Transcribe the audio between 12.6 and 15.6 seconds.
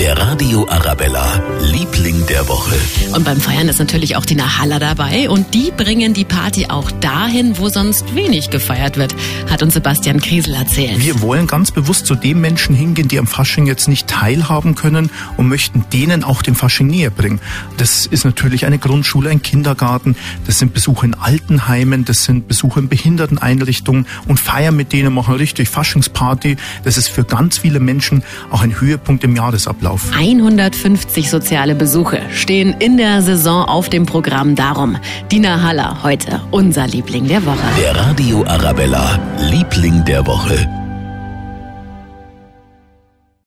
hingehen, die am Fasching jetzt nicht teilhaben können und